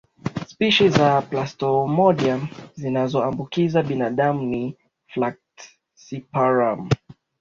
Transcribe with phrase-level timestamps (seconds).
[0.47, 4.77] spishi za palsmodium zinazoambukiza binadamu ni
[5.07, 6.89] falciparum